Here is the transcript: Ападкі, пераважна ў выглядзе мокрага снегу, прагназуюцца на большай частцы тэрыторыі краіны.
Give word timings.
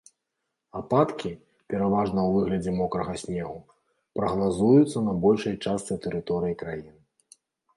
Ападкі, 0.79 1.31
пераважна 1.73 2.19
ў 2.23 2.31
выглядзе 2.37 2.71
мокрага 2.79 3.13
снегу, 3.25 3.53
прагназуюцца 4.21 4.97
на 5.11 5.15
большай 5.27 5.53
частцы 5.63 5.93
тэрыторыі 6.07 6.61
краіны. 6.65 6.93